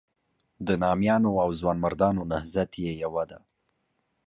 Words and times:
د 0.67 0.69
نامیانو 0.83 1.29
او 1.43 1.49
ځوانمردانو 1.59 2.21
نهضت 2.31 2.71
یې 2.83 2.91
یوه 3.03 3.23
ده. 3.29 3.39